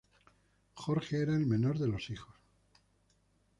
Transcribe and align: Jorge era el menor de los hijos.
Jorge 0.73 1.19
era 1.21 1.35
el 1.35 1.45
menor 1.45 1.77
de 1.77 1.87
los 1.87 2.09
hijos. 2.09 2.33